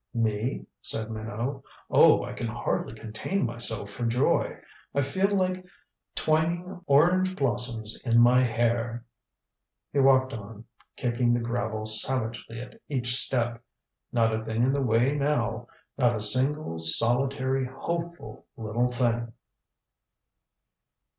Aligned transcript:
"Me?" 0.15 0.65
said 0.81 1.11
Minot. 1.11 1.61
"Oh, 1.91 2.23
I 2.23 2.33
can 2.33 2.47
hardly 2.47 2.95
contain 2.95 3.45
myself 3.45 3.91
for 3.91 4.03
joy. 4.03 4.57
I 4.95 5.01
feel 5.01 5.29
like 5.29 5.63
twining 6.15 6.81
orange 6.87 7.35
blossoms 7.35 8.01
in 8.03 8.19
my 8.19 8.41
hair" 8.41 9.05
He 9.93 9.99
walked 9.99 10.33
on, 10.33 10.65
kicking 10.97 11.35
the 11.35 11.39
gravel 11.39 11.85
savagely 11.85 12.59
at 12.59 12.81
each 12.89 13.13
step. 13.15 13.63
Not 14.11 14.33
a 14.33 14.43
thing 14.43 14.63
in 14.63 14.71
the 14.71 14.81
way 14.81 15.11
now. 15.15 15.67
Not 15.99 16.15
a 16.15 16.19
single, 16.19 16.79
solitary, 16.79 17.67
hopeful, 17.67 18.47
little 18.57 18.87
thing. 18.87 19.33